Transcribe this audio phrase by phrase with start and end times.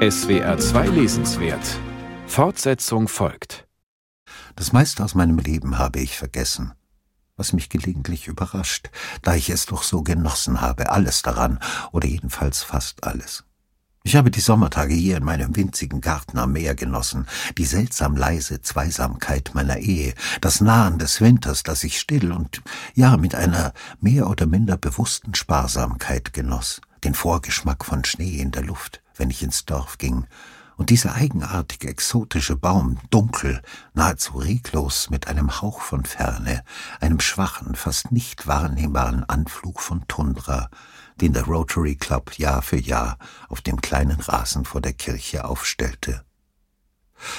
[0.00, 1.78] SWR 2 Lesenswert
[2.26, 3.68] Fortsetzung folgt.
[4.56, 6.72] Das meiste aus meinem Leben habe ich vergessen,
[7.36, 8.88] was mich gelegentlich überrascht,
[9.20, 11.58] da ich es doch so genossen habe, alles daran,
[11.92, 13.44] oder jedenfalls fast alles.
[14.02, 17.26] Ich habe die Sommertage hier in meinem winzigen Garten am Meer genossen,
[17.58, 22.62] die seltsam leise Zweisamkeit meiner Ehe, das Nahen des Winters, das ich still und
[22.94, 28.62] ja mit einer mehr oder minder bewussten Sparsamkeit genoss, den Vorgeschmack von Schnee in der
[28.62, 30.26] Luft, wenn ich ins Dorf ging,
[30.76, 33.60] und dieser eigenartige exotische Baum, dunkel,
[33.92, 36.64] nahezu reglos, mit einem Hauch von Ferne,
[37.00, 40.70] einem schwachen, fast nicht wahrnehmbaren Anflug von Tundra,
[41.20, 43.18] den der Rotary Club Jahr für Jahr
[43.50, 46.24] auf dem kleinen Rasen vor der Kirche aufstellte.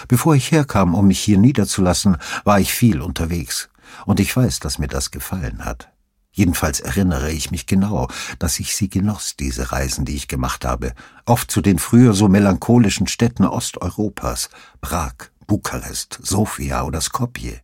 [0.08, 3.70] Bevor ich herkam, um mich hier niederzulassen, war ich viel unterwegs,
[4.06, 5.91] und ich weiß, dass mir das gefallen hat.
[6.32, 8.08] Jedenfalls erinnere ich mich genau,
[8.40, 10.94] dass ich sie genoss, diese Reisen, die ich gemacht habe,
[11.26, 14.50] oft zu den früher so melancholischen Städten Osteuropas,
[14.80, 15.14] Prag,
[15.46, 17.62] Bukarest, Sofia oder Skopje.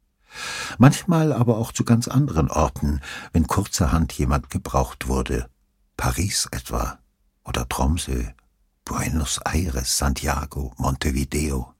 [0.78, 3.02] Manchmal aber auch zu ganz anderen Orten,
[3.32, 5.50] wenn kurzerhand jemand gebraucht wurde.
[5.96, 7.00] Paris etwa
[7.46, 8.26] oder Tromsø,
[8.84, 11.74] Buenos Aires, Santiago, Montevideo.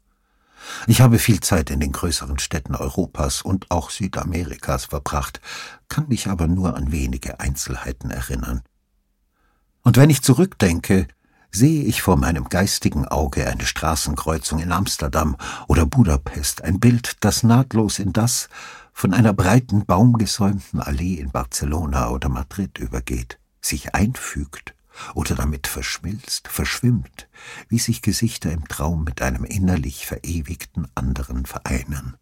[0.88, 5.42] Ich habe viel Zeit in den größeren Städten Europas und auch Südamerikas verbracht,
[5.90, 8.62] kann mich aber nur an wenige Einzelheiten erinnern.
[9.84, 11.08] Und wenn ich zurückdenke,
[11.52, 17.44] sehe ich vor meinem geistigen Auge eine Straßenkreuzung in Amsterdam oder Budapest, ein Bild, das
[17.44, 18.50] nahtlos in das
[18.94, 24.77] von einer breiten baumgesäumten Allee in Barcelona oder Madrid übergeht, sich einfügt
[25.14, 27.28] oder damit verschmilzt, verschwimmt,
[27.70, 32.16] wie sich Gesichter im Traum mit einem innerlich verewigten anderen vereinen.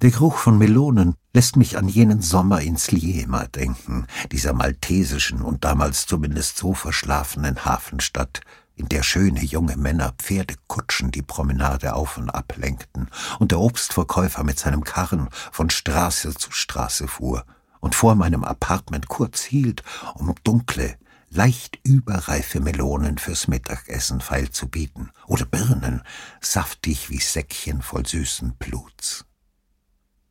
[0.00, 5.64] Der Geruch von Melonen lässt mich an jenen Sommer in Sliema denken, dieser maltesischen und
[5.64, 8.40] damals zumindest so verschlafenen Hafenstadt,
[8.74, 13.08] in der schöne junge Männer Pferdekutschen die Promenade auf und ab lenkten
[13.38, 17.44] und der Obstverkäufer mit seinem Karren von Straße zu Straße fuhr
[17.80, 19.82] und vor meinem Apartment kurz hielt,
[20.14, 20.96] um dunkle,
[21.34, 26.02] leicht überreife Melonen fürs Mittagessen feilzubieten oder Birnen,
[26.40, 29.24] saftig wie Säckchen voll süßen Bluts.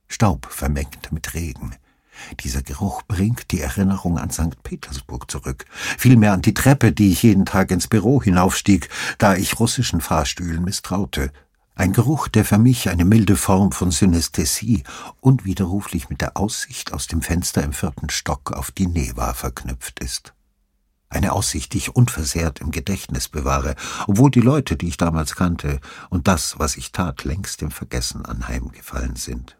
[0.07, 1.75] Staub vermengt mit Regen.
[2.41, 4.61] Dieser Geruch bringt die Erinnerung an St.
[4.61, 5.65] Petersburg zurück,
[5.97, 10.63] vielmehr an die Treppe, die ich jeden Tag ins Büro hinaufstieg, da ich russischen Fahrstühlen
[10.63, 11.31] misstraute.
[11.73, 14.83] Ein Geruch, der für mich eine milde Form von Synästhesie
[15.19, 20.33] unwiderruflich mit der Aussicht aus dem Fenster im vierten Stock auf die Neva verknüpft ist
[21.11, 23.75] eine Aussicht, die ich unversehrt im Gedächtnis bewahre,
[24.07, 25.79] obwohl die Leute, die ich damals kannte,
[26.09, 29.57] und das, was ich tat, längst im Vergessen anheimgefallen sind.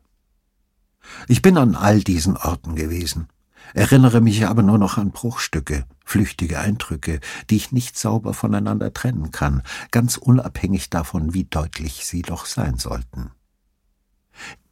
[1.27, 3.27] Ich bin an all diesen Orten gewesen,
[3.73, 7.19] erinnere mich aber nur noch an Bruchstücke, flüchtige Eindrücke,
[7.49, 9.61] die ich nicht sauber voneinander trennen kann,
[9.91, 13.31] ganz unabhängig davon, wie deutlich sie doch sein sollten.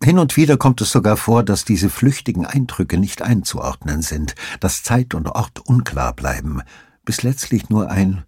[0.09, 4.81] Hin und wieder kommt es sogar vor, dass diese flüchtigen Eindrücke nicht einzuordnen sind, dass
[4.81, 6.63] Zeit und Ort unklar bleiben,
[7.05, 8.23] bis letztlich nur ein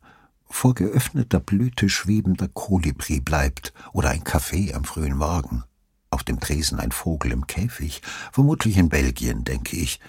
[0.47, 5.63] vor geöffneter Blüte schwebender Kolibri bleibt oder ein Kaffee am frühen Morgen.
[6.11, 9.99] Auf dem Tresen ein Vogel im Käfig, vermutlich in Belgien, denke ich,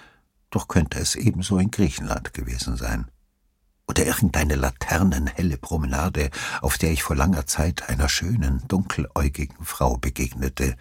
[0.51, 3.07] doch könnte es ebenso in Griechenland gewesen sein.
[3.87, 6.29] Oder irgendeine laternenhelle Promenade,
[6.61, 10.75] auf der ich vor langer Zeit einer schönen, dunkeläugigen Frau begegnete,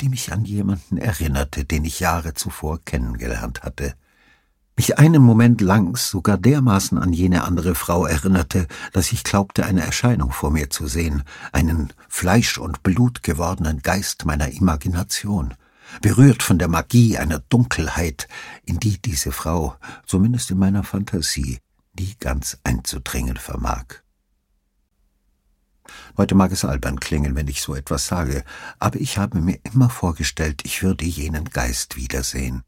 [0.00, 3.94] die mich an jemanden erinnerte, den ich Jahre zuvor kennengelernt hatte,
[4.76, 9.82] mich einen Moment lang sogar dermaßen an jene andere Frau erinnerte, dass ich glaubte, eine
[9.82, 11.22] Erscheinung vor mir zu sehen,
[11.52, 15.52] einen Fleisch und Blut gewordenen Geist meiner Imagination,
[16.00, 18.26] berührt von der Magie einer Dunkelheit,
[18.64, 21.58] in die diese Frau, zumindest in meiner Fantasie,
[21.98, 23.84] nie ganz einzudringen vermag.
[26.16, 28.44] Heute mag es albern klingen, wenn ich so etwas sage,
[28.78, 32.62] aber ich habe mir immer vorgestellt, ich würde jenen Geist wiedersehen.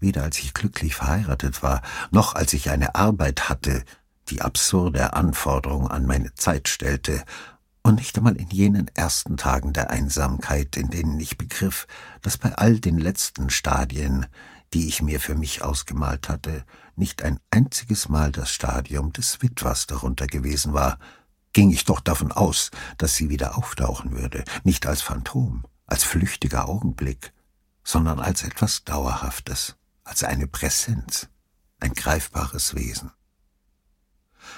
[0.00, 3.84] Weder als ich glücklich verheiratet war, noch als ich eine Arbeit hatte,
[4.28, 7.24] die absurde Anforderung an meine Zeit stellte,
[7.82, 11.86] und nicht einmal in jenen ersten Tagen der Einsamkeit, in denen ich begriff,
[12.22, 14.26] dass bei all den letzten Stadien,
[14.72, 16.64] die ich mir für mich ausgemalt hatte,
[16.94, 20.98] nicht ein einziges Mal das Stadium des Witwers darunter gewesen war,
[21.52, 26.68] ging ich doch davon aus, dass sie wieder auftauchen würde, nicht als Phantom, als flüchtiger
[26.68, 27.32] Augenblick,
[27.84, 31.28] sondern als etwas Dauerhaftes, als eine Präsenz,
[31.80, 33.10] ein greifbares Wesen.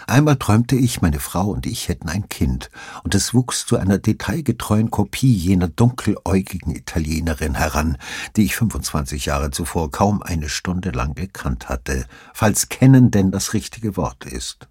[0.06, 2.70] Einmal träumte ich, meine Frau und ich hätten ein Kind,
[3.04, 7.98] und es wuchs zu einer detailgetreuen Kopie jener dunkeläugigen Italienerin heran,
[8.36, 13.52] die ich 25 Jahre zuvor kaum eine Stunde lang gekannt hatte, falls kennen denn das
[13.52, 14.68] richtige Wort ist.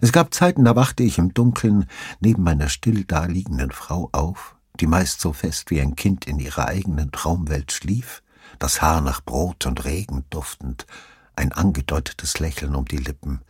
[0.00, 1.86] Es gab Zeiten, da wachte ich im Dunkeln
[2.20, 6.68] neben meiner still daliegenden Frau auf, die meist so fest wie ein Kind in ihrer
[6.68, 8.22] eigenen Traumwelt schlief,
[8.58, 10.86] das Haar nach Brot und Regen duftend,
[11.34, 13.40] ein angedeutetes Lächeln um die Lippen.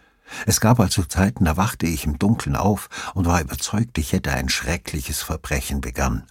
[0.44, 4.32] Es gab also Zeiten, da wachte ich im Dunkeln auf und war überzeugt, ich hätte
[4.32, 6.24] ein schreckliches Verbrechen begangen.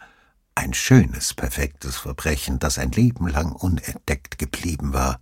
[0.53, 5.19] Ein schönes, perfektes Verbrechen, das ein Leben lang unentdeckt geblieben war,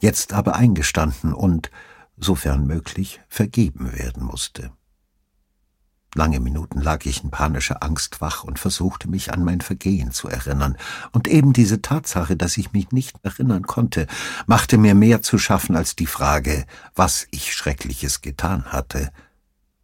[0.00, 1.70] jetzt aber eingestanden und,
[2.20, 4.70] sofern möglich, vergeben werden musste.
[6.14, 10.28] Lange Minuten lag ich in panischer Angst wach und versuchte mich an mein Vergehen zu
[10.28, 10.76] erinnern,
[11.12, 14.08] und eben diese Tatsache, dass ich mich nicht erinnern konnte,
[14.46, 19.12] machte mir mehr zu schaffen als die Frage, was ich Schreckliches getan hatte.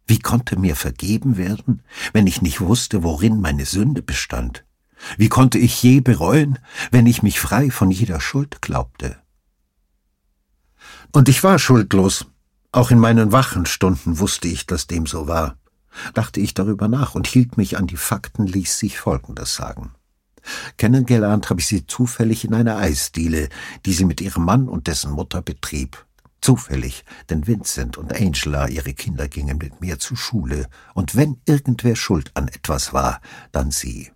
[0.05, 1.81] Wie konnte mir vergeben werden,
[2.11, 4.65] wenn ich nicht wusste, worin meine Sünde bestand?
[5.17, 6.59] Wie konnte ich je bereuen,
[6.91, 9.17] wenn ich mich frei von jeder Schuld glaubte?
[11.11, 12.25] Und ich war schuldlos.
[12.71, 15.57] Auch in meinen wachen Stunden wusste ich, dass dem so war
[16.13, 19.91] dachte ich darüber nach und hielt mich an die Fakten, ließ sich Folgendes sagen.
[20.77, 23.49] Kennengelernt habe ich sie zufällig in einer Eisdiele,
[23.85, 26.05] die sie mit ihrem Mann und dessen Mutter betrieb.
[26.39, 31.95] Zufällig, denn Vincent und Angela, ihre Kinder, gingen mit mir zur Schule, und wenn irgendwer
[31.95, 33.19] schuld an etwas war,
[33.51, 34.11] dann sie.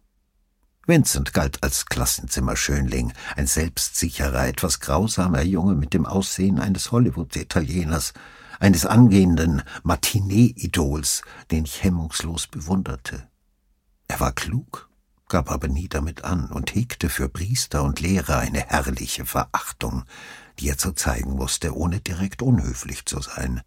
[0.87, 8.13] Vincent galt als Klassenzimmerschönling, ein selbstsicherer, etwas grausamer Junge mit dem Aussehen eines Hollywood-Italieners,
[8.59, 13.27] eines angehenden Matinee-Idols, den ich hemmungslos bewunderte.
[14.07, 14.89] Er war klug,
[15.29, 20.03] gab aber nie damit an und hegte für Priester und Lehrer eine herrliche Verachtung,
[20.59, 23.61] die er zu zeigen wusste, ohne direkt unhöflich zu sein.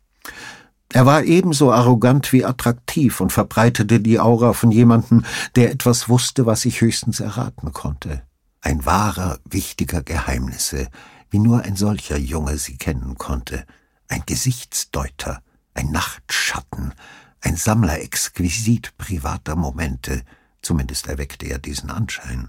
[0.92, 5.24] Er war ebenso arrogant wie attraktiv und verbreitete die Aura von jemandem,
[5.56, 8.22] der etwas wusste, was ich höchstens erraten konnte.
[8.60, 10.88] Ein wahrer, wichtiger Geheimnisse,
[11.30, 13.64] wie nur ein solcher Junge sie kennen konnte–
[14.08, 15.42] ein Gesichtsdeuter,
[15.74, 16.94] ein Nachtschatten,
[17.40, 20.22] ein Sammler exquisit privater Momente,
[20.62, 22.48] zumindest erweckte er diesen Anschein.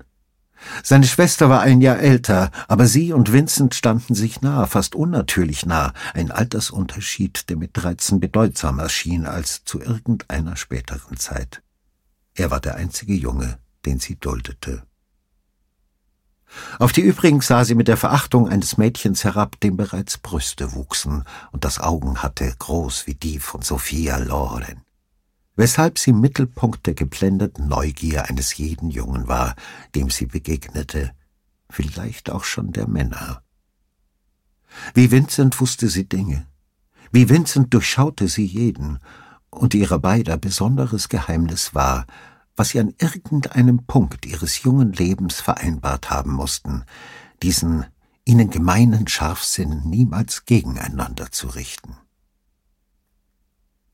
[0.83, 5.65] Seine Schwester war ein Jahr älter, aber sie und Vincent standen sich nah, fast unnatürlich
[5.65, 11.62] nah, ein Altersunterschied, der mit dreizehn bedeutsamer schien als zu irgendeiner späteren Zeit.
[12.33, 14.83] Er war der einzige Junge, den sie duldete.
[16.79, 21.23] Auf die übrigen sah sie mit der Verachtung eines Mädchens herab, dem bereits Brüste wuchsen
[21.51, 24.84] und das Augen hatte, groß wie die von Sophia Loren.
[25.56, 29.56] Weshalb sie Mittelpunkt der geblendeten Neugier eines jeden Jungen war,
[29.96, 31.12] dem sie begegnete,
[31.69, 33.42] vielleicht auch schon der Männer.
[34.94, 36.46] Wie Vincent wusste sie Dinge.
[37.12, 39.00] Wie Vincent durchschaute sie jeden,
[39.50, 42.06] und ihrer beider besonderes Geheimnis war,
[42.56, 46.84] was sie an irgendeinem Punkt ihres jungen Lebens vereinbart haben mussten,
[47.42, 47.86] diesen
[48.25, 51.96] ihnen gemeinen Scharfsinn niemals gegeneinander zu richten.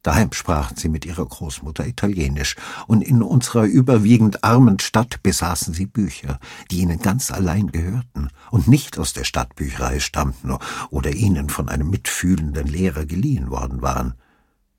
[0.04, 2.56] Daheim sprachen sie mit ihrer Großmutter Italienisch,
[2.88, 6.40] und in unserer überwiegend armen Stadt besaßen sie Bücher,
[6.72, 10.58] die ihnen ganz allein gehörten und nicht aus der Stadtbücherei stammten
[10.90, 14.16] oder ihnen von einem mitfühlenden Lehrer geliehen worden waren.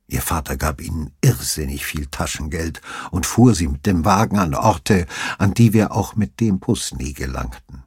[0.08, 2.82] Ihr Vater gab ihnen irrsinnig viel Taschengeld
[3.12, 5.06] und fuhr sie mit dem Wagen an Orte,
[5.38, 7.84] an die wir auch mit dem Bus nie gelangten.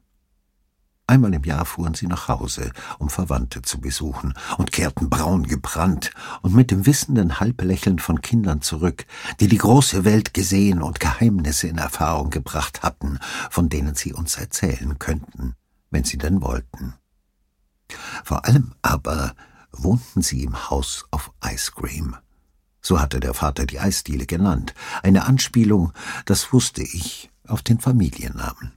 [1.07, 6.09] Einmal im Jahr fuhren sie nach Hause, um Verwandte zu besuchen, und kehrten braun gebrannt
[6.41, 9.05] und mit dem wissenden Halblächeln von Kindern zurück,
[9.39, 13.19] die die große Welt gesehen und Geheimnisse in Erfahrung gebracht hatten,
[13.51, 15.55] von denen sie uns erzählen könnten,
[15.91, 16.95] wenn sie denn wollten.
[18.23, 19.35] Vor allem aber
[19.71, 22.15] wohnten sie im Haus of Ice Cream.
[22.81, 25.93] So hatte der Vater die Eisdiele genannt, eine Anspielung,
[26.25, 28.71] das wusste ich, auf den Familiennamen.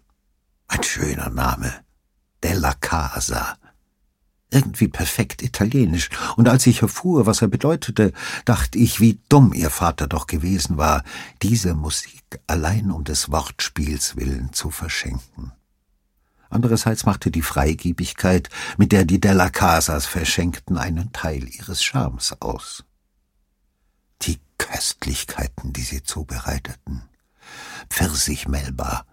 [0.67, 1.88] Ein schöner Name.
[2.43, 3.57] Della Casa.
[4.51, 8.13] Irgendwie perfekt italienisch, und als ich erfuhr, was er bedeutete,
[8.47, 11.05] dachte ich, wie dumm ihr Vater doch gewesen war,
[11.43, 15.53] diese Musik allein um des Wortspiels willen zu verschenken.
[16.51, 22.85] Andererseits machte die Freigebigkeit, mit der die Della Casas verschenkten, einen Teil ihres Charmes aus.
[24.23, 27.03] Die Köstlichkeiten, die sie zubereiteten.
[27.91, 29.05] Pfirsichmelba,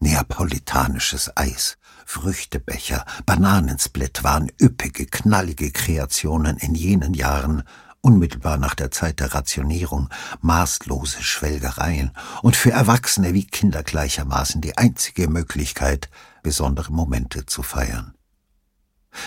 [0.00, 7.62] neapolitanisches Eis, Früchtebecher, Bananensplit waren üppige, knallige Kreationen in jenen Jahren,
[8.00, 10.08] unmittelbar nach der Zeit der Rationierung,
[10.40, 16.08] maßlose Schwelgereien und für Erwachsene wie Kinder gleichermaßen die einzige Möglichkeit,
[16.42, 18.14] besondere Momente zu feiern.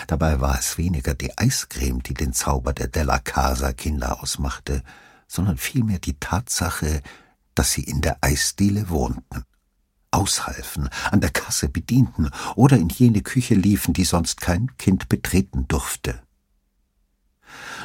[0.08, 4.82] Dabei war es weniger die Eiscreme, die den Zauber der Della Casa Kinder ausmachte,
[5.28, 7.02] sondern vielmehr die Tatsache,
[7.54, 9.46] dass sie in der Eisdiele wohnten,
[10.14, 15.68] aushalfen, an der Kasse bedienten oder in jene Küche liefen, die sonst kein Kind betreten
[15.68, 16.22] durfte.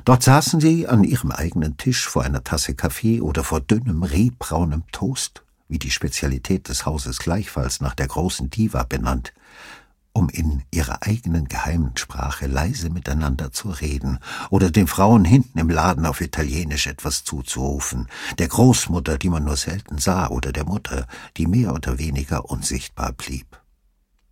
[0.05, 4.85] Dort saßen sie an ihrem eigenen Tisch vor einer Tasse Kaffee oder vor dünnem, rehbraunem
[4.93, 9.35] Toast, wie die Spezialität des Hauses gleichfalls nach der großen Diva benannt,
[10.19, 14.19] um in ihrer eigenen geheimen Sprache leise miteinander zu reden
[14.51, 18.09] oder den Frauen hinten im Laden auf Italienisch etwas zuzurufen,
[18.39, 21.07] der Großmutter, die man nur selten sah, oder der Mutter,
[21.37, 23.61] die mehr oder weniger unsichtbar blieb.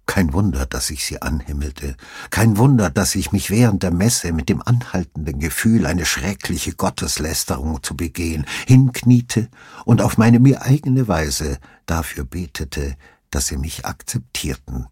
[0.06, 1.96] Kein Wunder, dass ich sie anhimmelte,
[2.30, 7.80] kein Wunder, dass ich mich während der Messe mit dem anhaltenden Gefühl, eine schreckliche Gotteslästerung
[7.84, 9.48] zu begehen, hinkniete
[9.84, 12.96] und auf meine mir eigene Weise dafür betete,
[13.30, 14.86] dass sie mich akzeptierten,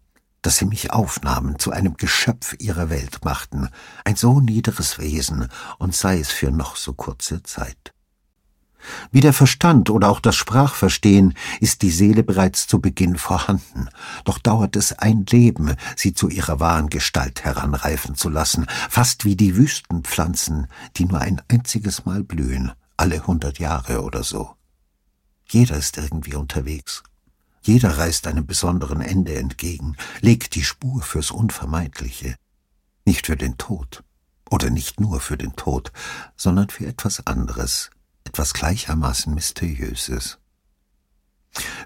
[0.45, 3.69] dass sie mich aufnahmen, zu einem Geschöpf ihrer Welt machten,
[4.03, 5.49] ein so niederes Wesen,
[5.79, 7.93] und sei es für noch so kurze Zeit.
[9.11, 13.89] Wie der Verstand oder auch das Sprachverstehen ist die Seele bereits zu Beginn vorhanden,
[14.23, 19.35] doch dauert es ein Leben, sie zu ihrer wahren Gestalt heranreifen zu lassen, fast wie
[19.35, 24.55] die Wüstenpflanzen, die nur ein einziges Mal blühen, alle hundert Jahre oder so.
[25.49, 27.01] Jeder ist irgendwie unterwegs.
[27.65, 32.35] Jeder reist einem besonderen Ende entgegen, legt die Spur fürs Unvermeidliche.
[33.05, 34.03] Nicht für den Tod,
[34.51, 35.91] oder nicht nur für den Tod,
[36.35, 37.89] sondern für etwas anderes,
[38.23, 40.37] etwas gleichermaßen Mysteriöses.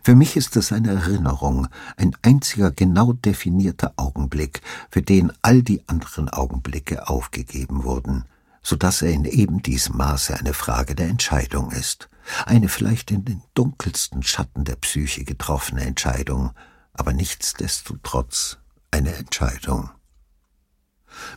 [0.04, 4.60] Für mich ist es eine Erinnerung, ein einziger genau definierter Augenblick,
[4.92, 8.26] für den all die anderen Augenblicke aufgegeben wurden,
[8.62, 12.10] so dass er in eben diesem Maße eine Frage der Entscheidung ist,
[12.46, 16.52] eine vielleicht in den dunkelsten Schatten der Psyche getroffene Entscheidung,
[16.94, 18.58] aber nichtsdestotrotz
[18.92, 19.90] eine Entscheidung.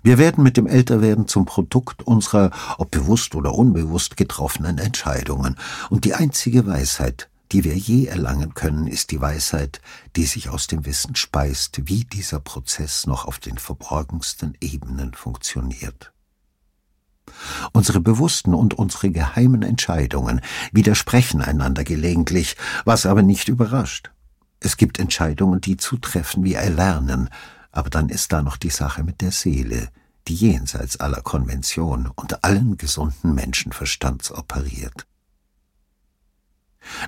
[0.02, 5.56] Wir werden mit dem Älterwerden zum Produkt unserer, ob bewusst oder unbewusst getroffenen Entscheidungen.
[5.90, 9.80] Und die einzige Weisheit, die wir je erlangen können, ist die Weisheit,
[10.16, 16.12] die sich aus dem Wissen speist, wie dieser Prozess noch auf den verborgensten Ebenen funktioniert.
[17.72, 20.40] Unsere bewussten und unsere geheimen Entscheidungen
[20.72, 24.10] widersprechen einander gelegentlich, was aber nicht überrascht.
[24.60, 27.28] Es gibt Entscheidungen, die zutreffen wie Erlernen,
[27.70, 29.88] aber dann ist da noch die Sache mit der Seele,
[30.28, 35.06] die jenseits aller Konvention und allen gesunden Menschenverstands operiert.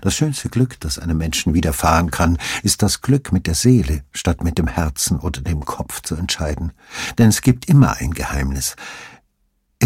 [0.03, 4.45] Das schönste Glück, das einem Menschen widerfahren kann, ist das Glück mit der Seele, statt
[4.45, 6.73] mit dem Herzen oder dem Kopf zu entscheiden.
[7.19, 8.77] Denn es gibt immer ein Geheimnis.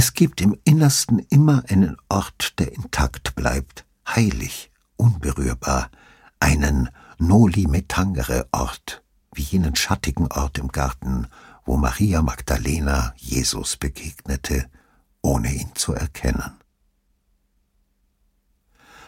[0.00, 5.90] Es gibt im Innersten immer einen Ort, der intakt bleibt, heilig, unberührbar,
[6.38, 6.88] einen
[7.18, 9.02] noli me tangere Ort,
[9.34, 11.26] wie jenen schattigen Ort im Garten,
[11.64, 14.70] wo Maria Magdalena Jesus begegnete,
[15.20, 16.52] ohne ihn zu erkennen.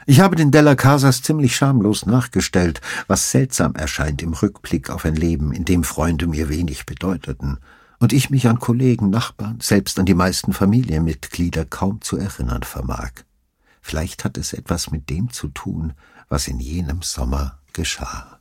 [0.06, 5.14] Ich habe den Della Casas ziemlich schamlos nachgestellt, was seltsam erscheint im Rückblick auf ein
[5.14, 7.60] Leben, in dem Freunde mir wenig bedeuteten,
[8.00, 13.10] und ich mich an Kollegen, Nachbarn, selbst an die meisten Familienmitglieder kaum zu erinnern vermag.
[13.82, 15.92] Vielleicht hat es etwas mit dem zu tun,
[16.28, 18.40] was in jenem Sommer geschah.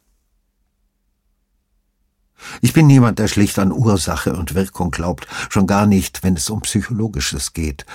[2.61, 6.49] Ich bin niemand, der schlicht an Ursache und Wirkung glaubt, schon gar nicht, wenn es
[6.49, 7.85] um Psychologisches geht.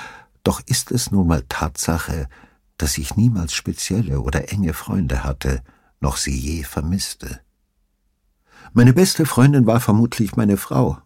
[0.43, 2.29] Doch ist es nun mal Tatsache,
[2.77, 5.63] dass ich niemals spezielle oder enge Freunde hatte,
[6.01, 7.41] noch sie je vermisste.
[8.75, 10.99] Meine beste Freundin war vermutlich meine Frau,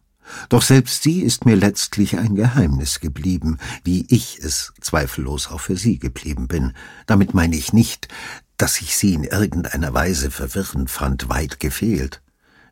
[0.49, 5.77] doch selbst sie ist mir letztlich ein Geheimnis geblieben, wie ich es zweifellos auch für
[5.77, 6.75] sie geblieben bin.
[7.07, 8.09] Damit meine ich nicht,
[8.57, 12.23] dass ich sie in irgendeiner Weise verwirrend fand, weit gefehlt.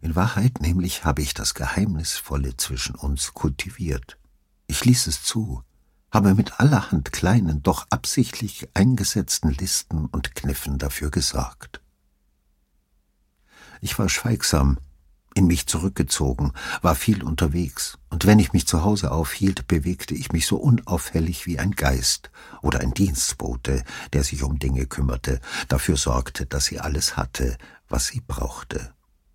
[0.00, 4.18] In Wahrheit nämlich habe ich das Geheimnisvolle zwischen uns kultiviert.
[4.66, 5.62] Ich ließ es zu,
[6.10, 11.80] habe mit allerhand kleinen, doch absichtlich eingesetzten Listen und Kniffen dafür gesorgt.
[13.80, 14.78] Ich war schweigsam,
[15.37, 20.33] in mich zurückgezogen, war viel unterwegs, und wenn ich mich zu Hause aufhielt, bewegte ich
[20.33, 22.31] mich so unauffällig wie ein Geist
[22.62, 28.07] oder ein Dienstbote, der sich um Dinge kümmerte, dafür sorgte, dass sie alles hatte, was
[28.07, 28.95] sie brauchte.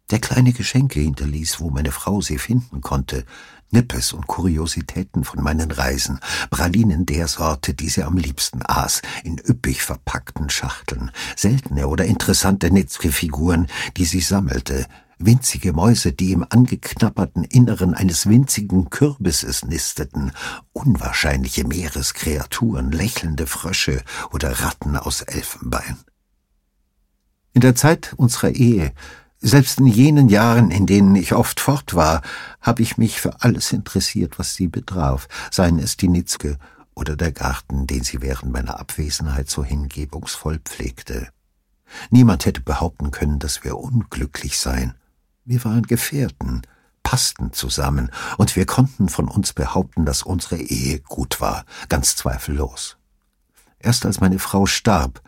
[0.09, 3.23] Der kleine Geschenke hinterließ, wo meine Frau sie finden konnte,
[3.69, 9.37] Nippes und Kuriositäten von meinen Reisen, Pralinen der Sorte, die sie am liebsten aß, in
[9.37, 14.87] üppig verpackten Schachteln, seltene oder interessante Nitzke-Figuren, die sie sammelte,
[15.25, 20.31] winzige Mäuse, die im angeknapperten Inneren eines winzigen Kürbisses nisteten,
[20.73, 25.97] unwahrscheinliche Meereskreaturen, lächelnde Frösche oder Ratten aus Elfenbein.
[27.53, 28.93] In der Zeit unserer Ehe
[29.43, 32.21] selbst in jenen Jahren, in denen ich oft fort war,
[32.61, 36.59] habe ich mich für alles interessiert, was sie betraf, seien es die Nitzke
[36.93, 41.29] oder der Garten, den sie während meiner Abwesenheit so hingebungsvoll pflegte.
[42.11, 44.93] Niemand hätte behaupten können, dass wir unglücklich seien.
[45.51, 46.61] Wir waren Gefährten,
[47.03, 52.95] passten zusammen, und wir konnten von uns behaupten, dass unsere Ehe gut war, ganz zweifellos.
[53.77, 55.21] Erst als meine Frau starb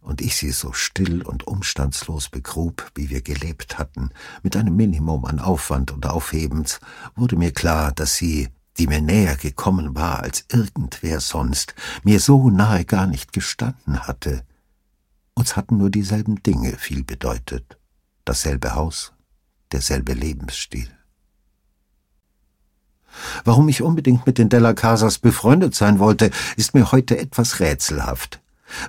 [0.00, 4.10] und ich sie so still und umstandslos begrub, wie wir gelebt hatten,
[4.42, 6.80] mit einem Minimum an Aufwand und Aufhebens,
[7.14, 12.50] wurde mir klar, dass sie, die mir näher gekommen war als irgendwer sonst, mir so
[12.50, 14.44] nahe gar nicht gestanden hatte.
[15.34, 17.78] Uns hatten nur dieselben Dinge viel bedeutet,
[18.24, 19.12] dasselbe Haus,
[19.72, 20.88] derselbe Lebensstil.
[23.44, 28.40] Warum ich unbedingt mit den Della Casas befreundet sein wollte, ist mir heute etwas rätselhaft.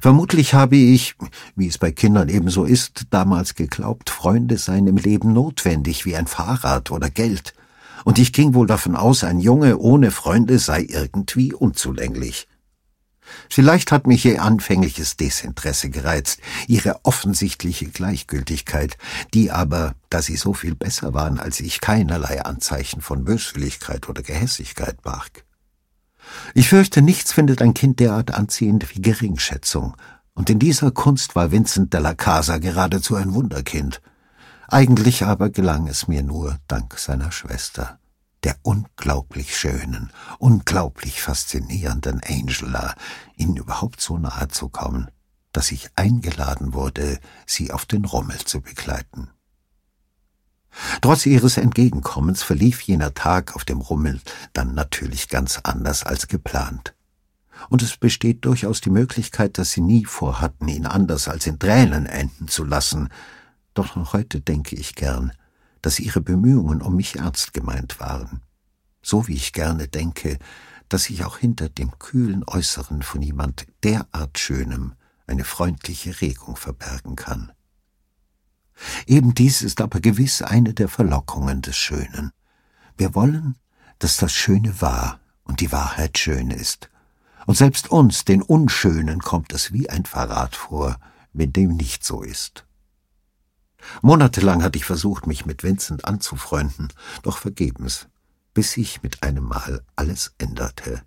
[0.02, 1.16] Vermutlich habe ich,
[1.56, 6.28] wie es bei Kindern ebenso ist, damals geglaubt, Freunde seien im Leben notwendig wie ein
[6.28, 7.54] Fahrrad oder Geld.
[8.04, 12.48] Und ich ging wohl davon aus, ein Junge ohne Freunde sei irgendwie unzulänglich.
[13.50, 18.98] Vielleicht hat mich ihr anfängliches Desinteresse gereizt, ihre offensichtliche Gleichgültigkeit,
[19.34, 24.22] die aber, da sie so viel besser waren als ich, keinerlei Anzeichen von Böswilligkeit oder
[24.22, 25.46] Gehässigkeit barg.
[26.54, 29.96] Ich fürchte, nichts findet ein Kind derart anziehend wie Geringschätzung,
[30.34, 34.02] und in dieser Kunst war Vincent de la Casa geradezu ein Wunderkind.
[34.70, 37.99] Eigentlich aber gelang es mir nur dank seiner Schwester
[38.44, 42.96] der unglaublich schönen, unglaublich faszinierenden Angela,
[43.36, 45.10] ihnen überhaupt so nahe zu kommen,
[45.52, 49.30] dass ich eingeladen wurde, sie auf den Rummel zu begleiten.
[51.02, 54.22] Trotz ihres Entgegenkommens verlief jener Tag auf dem Rummel
[54.54, 56.94] dann natürlich ganz anders als geplant.
[57.70, 62.06] Und es besteht durchaus die Möglichkeit, dass sie nie vorhatten, ihn anders als in Tränen
[62.06, 63.10] enden zu lassen.
[63.74, 65.34] Doch noch heute denke ich gern,
[65.82, 68.42] dass ihre Bemühungen um mich ernst gemeint waren.
[69.02, 70.38] So wie ich gerne denke,
[70.90, 74.94] dass ich auch hinter dem kühlen Äußeren von jemand derart Schönem
[75.28, 77.52] eine freundliche Regung verbergen kann.
[79.06, 82.32] Eben dies ist aber gewiss eine der Verlockungen des Schönen.
[82.98, 83.58] Wir wollen,
[84.00, 86.90] dass das Schöne wahr und die Wahrheit schön ist.
[87.46, 91.00] Und selbst uns, den Unschönen, kommt es wie ein Verrat vor,
[91.34, 92.66] wenn dem nicht so ist.
[94.02, 96.90] Monatelang hatte ich versucht, mich mit Vincent anzufreunden,
[97.24, 98.08] doch vergebens,
[98.54, 101.04] bis sich mit einem Mal alles änderte.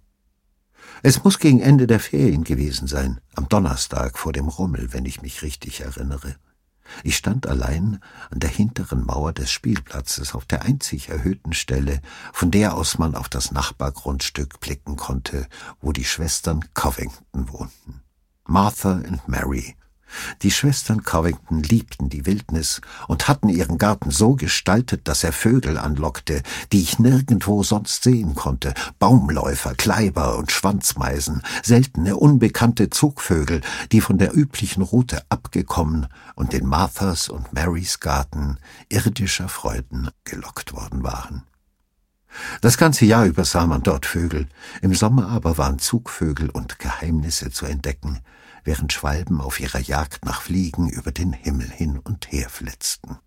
[1.02, 5.22] Es muss gegen Ende der Ferien gewesen sein, am Donnerstag vor dem Rummel, wenn ich
[5.22, 6.36] mich richtig erinnere.
[7.04, 12.00] Ich stand allein an der hinteren Mauer des Spielplatzes auf der einzig erhöhten Stelle,
[12.32, 15.46] von der aus man auf das Nachbargrundstück blicken konnte,
[15.80, 18.02] wo die Schwestern Covington wohnten.
[18.44, 19.76] Martha und Mary,
[20.42, 25.78] die Schwestern Covington liebten die Wildnis und hatten ihren Garten so gestaltet, dass er Vögel
[25.78, 28.74] anlockte, die ich nirgendwo sonst sehen konnte.
[28.98, 33.60] Baumläufer, Kleiber und Schwanzmeisen, seltene, unbekannte Zugvögel,
[33.92, 40.72] die von der üblichen Route abgekommen und in Marthas und Marys Garten irdischer Freuden gelockt
[40.72, 41.42] worden waren.
[42.60, 44.48] Das ganze Jahr über sah man dort Vögel,
[44.80, 48.20] im Sommer aber waren Zugvögel und Geheimnisse zu entdecken,
[48.64, 53.18] während Schwalben auf ihrer Jagd nach Fliegen über den Himmel hin und her flitzten.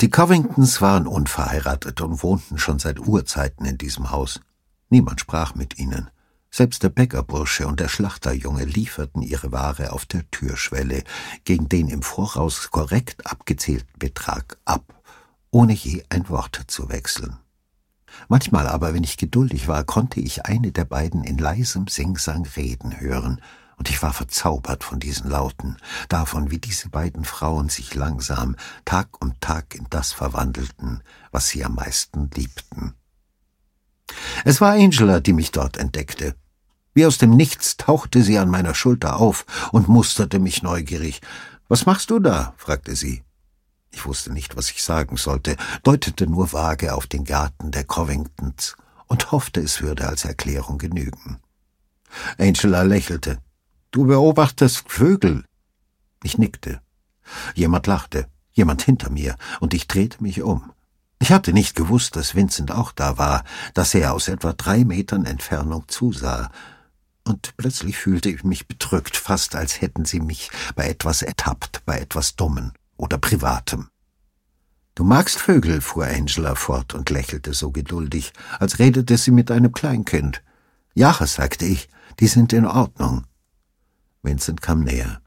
[0.00, 4.40] Die Covingtons waren unverheiratet und wohnten schon seit Urzeiten in diesem Haus.
[4.90, 6.10] Niemand sprach mit ihnen.
[6.50, 11.02] Selbst der Bäckerbursche und der Schlachterjunge lieferten ihre Ware auf der Türschwelle
[11.44, 15.02] gegen den im Voraus korrekt abgezählten Betrag ab,
[15.50, 17.38] ohne je ein Wort zu wechseln.
[18.28, 23.00] Manchmal aber, wenn ich geduldig war, konnte ich eine der beiden in leisem Singsang reden
[23.00, 23.40] hören,
[23.76, 25.76] und ich war verzaubert von diesen Lauten,
[26.08, 31.64] davon, wie diese beiden Frauen sich langsam Tag um Tag in das verwandelten, was sie
[31.64, 32.94] am meisten liebten.
[34.44, 36.34] Es war Angela, die mich dort entdeckte.
[36.92, 41.20] Wie aus dem Nichts tauchte sie an meiner Schulter auf und musterte mich neugierig.
[41.68, 42.54] Was machst du da?
[42.56, 43.24] fragte sie.
[43.90, 48.76] Ich wusste nicht, was ich sagen sollte, deutete nur vage auf den Garten der Covingtons
[49.06, 51.38] und hoffte, es würde als Erklärung genügen.
[52.38, 53.38] Angela lächelte.
[53.94, 55.44] Du beobachtest Vögel.
[56.24, 56.80] Ich nickte.
[57.54, 60.72] Jemand lachte, jemand hinter mir, und ich drehte mich um.
[61.20, 65.26] Ich hatte nicht gewusst, dass Vincent auch da war, dass er aus etwa drei Metern
[65.26, 66.50] Entfernung zusah,
[67.22, 72.00] und plötzlich fühlte ich mich bedrückt, fast als hätten sie mich bei etwas ertappt, bei
[72.00, 73.90] etwas Dummen oder Privatem.
[74.96, 79.70] Du magst Vögel, fuhr Angela fort und lächelte so geduldig, als redete sie mit einem
[79.70, 80.42] Kleinkind.
[80.94, 83.24] Ja, sagte ich, die sind in Ordnung.
[84.24, 85.20] Vincent kam näher.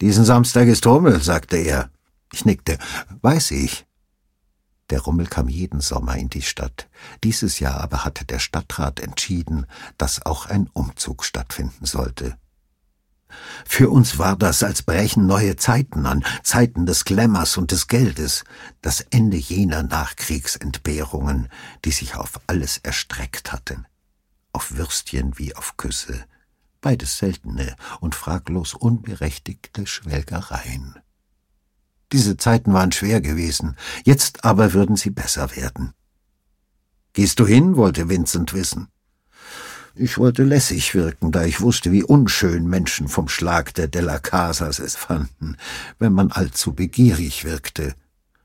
[0.00, 1.90] Diesen Samstag ist Rummel, sagte er.
[2.32, 2.78] Ich nickte.
[3.20, 3.86] Weiß ich.
[4.90, 6.88] Der Rummel kam jeden Sommer in die Stadt.
[7.22, 9.66] Dieses Jahr aber hatte der Stadtrat entschieden,
[9.98, 12.36] dass auch ein Umzug stattfinden sollte.
[13.64, 18.44] Für uns war das, als brechen neue Zeiten an, Zeiten des Glamours und des Geldes,
[18.82, 21.48] das Ende jener Nachkriegsentbehrungen,
[21.84, 23.86] die sich auf alles erstreckt hatten.
[24.52, 26.26] Auf Würstchen wie auf Küsse,
[26.84, 30.96] beides seltene und fraglos unberechtigte Schwelgereien.
[32.12, 35.94] Diese Zeiten waren schwer gewesen, jetzt aber würden sie besser werden.
[37.14, 37.76] Gehst du hin?
[37.76, 38.88] wollte Vincent wissen.
[39.94, 44.78] Ich wollte lässig wirken, da ich wusste, wie unschön Menschen vom Schlag der Della Casas
[44.78, 45.56] es fanden,
[45.98, 47.94] wenn man allzu begierig wirkte.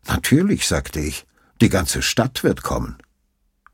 [0.08, 1.26] Natürlich, sagte ich,
[1.60, 2.96] die ganze Stadt wird kommen.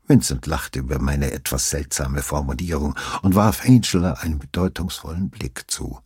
[0.08, 5.98] Vincent lachte über meine etwas seltsame Formulierung und warf Angela einen bedeutungsvollen Blick zu.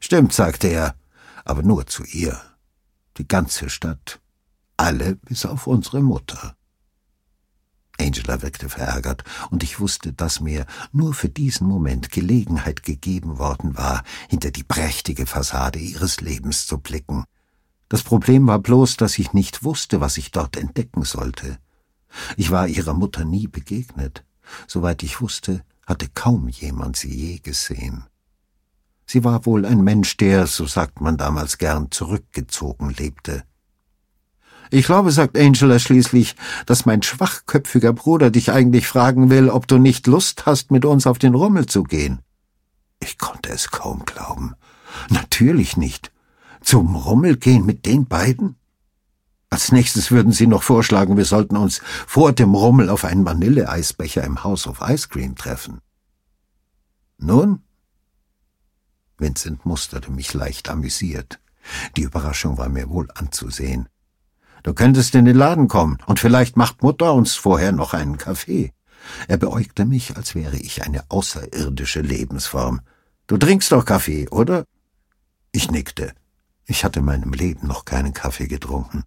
[0.00, 0.94] Stimmt, sagte er,
[1.44, 2.40] aber nur zu ihr.
[3.16, 4.20] Die ganze Stadt.
[4.76, 6.54] Alle bis auf unsere Mutter.
[8.00, 13.76] Angela wirkte verärgert, und ich wusste, dass mir nur für diesen Moment Gelegenheit gegeben worden
[13.76, 17.24] war, hinter die prächtige Fassade ihres Lebens zu blicken.
[17.88, 21.58] Das Problem war bloß, dass ich nicht wusste, was ich dort entdecken sollte.
[22.36, 24.24] Ich war ihrer Mutter nie begegnet.
[24.66, 28.04] Soweit ich wusste, hatte kaum jemand sie je gesehen.
[29.06, 33.44] Sie war wohl ein Mensch, der, so sagt man damals gern, zurückgezogen lebte.
[34.70, 39.78] Ich glaube, sagt Angela schließlich, dass mein schwachköpfiger Bruder dich eigentlich fragen will, ob du
[39.78, 42.20] nicht Lust hast, mit uns auf den Rummel zu gehen.
[43.00, 44.54] Ich konnte es kaum glauben.
[45.08, 46.12] Natürlich nicht.
[46.60, 48.56] Zum Rummel gehen mit den beiden?
[49.50, 54.22] Als nächstes würden sie noch vorschlagen, wir sollten uns vor dem Rummel auf einen Vanilleeisbecher
[54.24, 55.80] im House of Ice Cream treffen.
[57.16, 57.62] Nun?
[59.16, 61.40] Vincent musterte mich leicht amüsiert.
[61.96, 63.88] Die Überraschung war mir wohl anzusehen.
[64.62, 68.72] Du könntest in den Laden kommen und vielleicht macht Mutter uns vorher noch einen Kaffee.
[69.28, 72.80] Er beäugte mich, als wäre ich eine außerirdische Lebensform.
[73.26, 74.64] Du trinkst doch Kaffee, oder?
[75.52, 76.12] Ich nickte.
[76.66, 79.04] Ich hatte in meinem Leben noch keinen Kaffee getrunken.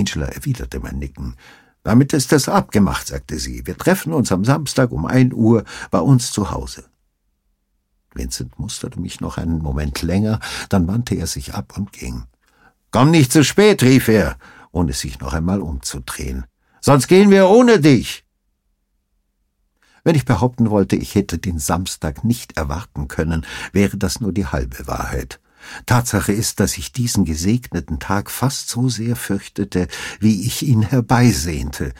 [0.00, 1.36] Angela erwiderte mein Nicken.
[1.82, 3.66] Damit ist es abgemacht, sagte sie.
[3.66, 6.84] Wir treffen uns am Samstag um ein Uhr bei uns zu Hause.
[8.14, 12.24] Vincent musterte mich noch einen Moment länger, dann wandte er sich ab und ging.
[12.90, 14.36] Komm nicht zu spät, rief er,
[14.72, 16.44] ohne sich noch einmal umzudrehen.
[16.80, 18.24] Sonst gehen wir ohne dich.
[20.02, 24.46] Wenn ich behaupten wollte, ich hätte den Samstag nicht erwarten können, wäre das nur die
[24.46, 25.40] halbe Wahrheit.
[25.86, 31.92] Tatsache ist, dass ich diesen gesegneten Tag fast so sehr fürchtete, wie ich ihn herbeisehnte.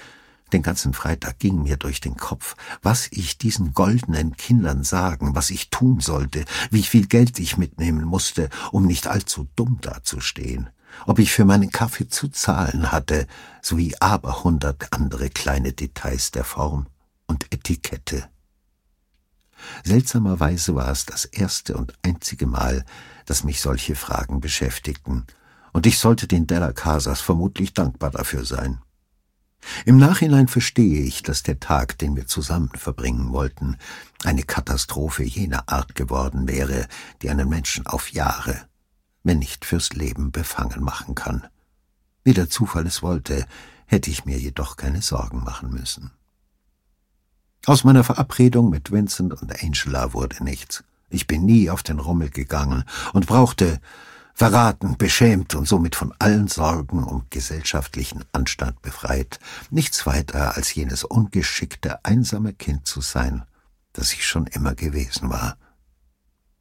[0.52, 5.50] Den ganzen Freitag ging mir durch den Kopf, was ich diesen goldenen Kindern sagen, was
[5.50, 10.70] ich tun sollte, wie viel Geld ich mitnehmen musste, um nicht allzu dumm dazustehen
[11.06, 13.26] ob ich für meinen Kaffee zu zahlen hatte,
[13.62, 16.86] sowie aberhundert andere kleine Details der Form
[17.26, 18.28] und Etikette.
[19.84, 22.84] Seltsamerweise war es das erste und einzige Mal,
[23.26, 25.26] dass mich solche Fragen beschäftigten,
[25.72, 28.80] und ich sollte den Della Casas vermutlich dankbar dafür sein.
[29.84, 33.76] Im Nachhinein verstehe ich, dass der Tag, den wir zusammen verbringen wollten,
[34.24, 36.88] eine Katastrophe jener Art geworden wäre,
[37.22, 38.66] die einen Menschen auf Jahre,
[39.22, 41.46] wenn nicht fürs Leben befangen machen kann.
[42.24, 43.46] Wie der Zufall es wollte,
[43.86, 46.10] hätte ich mir jedoch keine Sorgen machen müssen.
[47.66, 50.82] Aus meiner Verabredung mit Vincent und Angela wurde nichts.
[51.10, 53.80] Ich bin nie auf den Rummel gegangen und brauchte,
[54.32, 59.38] verraten, beschämt und somit von allen Sorgen um gesellschaftlichen Anstand befreit,
[59.70, 63.42] nichts weiter als jenes ungeschickte, einsame Kind zu sein,
[63.92, 65.58] das ich schon immer gewesen war.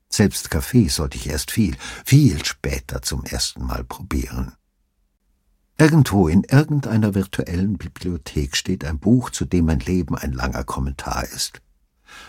[0.10, 4.54] Selbst Kaffee sollte ich erst viel, viel später zum ersten Mal probieren.
[5.78, 11.24] Irgendwo in irgendeiner virtuellen Bibliothek steht ein Buch, zu dem mein Leben ein langer Kommentar
[11.24, 11.62] ist.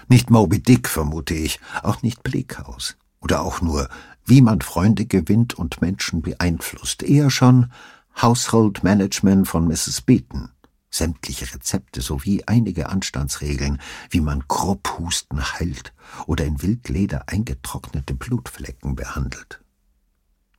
[0.08, 2.96] Nicht Moby Dick, vermute ich, auch nicht Bleakhaus.
[3.20, 3.88] Oder auch nur,
[4.24, 7.02] wie man Freunde gewinnt und Menschen beeinflusst.
[7.02, 7.72] Eher schon
[8.20, 10.02] Household Management von Mrs.
[10.02, 10.50] Beaton
[10.90, 15.92] sämtliche Rezepte sowie einige Anstandsregeln, wie man Krupphusten heilt
[16.26, 19.60] oder in Wildleder eingetrocknete Blutflecken behandelt.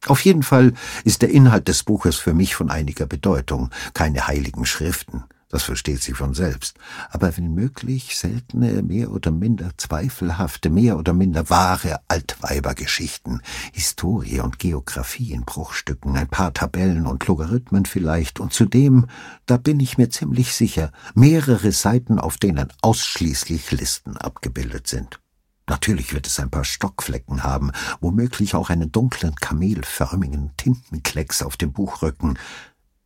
[0.08, 4.66] Auf jeden Fall ist der Inhalt des Buches für mich von einiger Bedeutung, keine heiligen
[4.66, 6.78] Schriften, das versteht sich von selbst,
[7.10, 13.42] aber wenn möglich seltene, mehr oder minder zweifelhafte, mehr oder minder wahre Altweibergeschichten,
[13.74, 19.08] Historie und Geographie in Bruchstücken, ein paar Tabellen und Logarithmen vielleicht und zudem,
[19.46, 25.20] da bin ich mir ziemlich sicher, mehrere Seiten, auf denen ausschließlich Listen abgebildet sind.
[25.68, 31.72] Natürlich wird es ein paar Stockflecken haben, womöglich auch einen dunklen, kamelförmigen Tintenklecks auf dem
[31.74, 32.38] Buchrücken.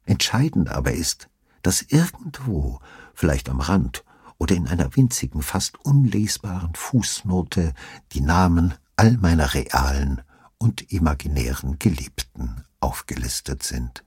[0.05, 1.27] Entscheidend aber ist,
[1.65, 2.79] dass irgendwo,
[3.15, 4.03] vielleicht am Rand
[4.37, 7.73] oder in einer winzigen, fast unlesbaren Fußnote,
[8.11, 10.21] die Namen all meine realen
[10.59, 14.04] und imaginären Geliebten aufgelistet sind.